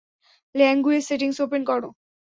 [0.55, 1.89] Language settings open করো।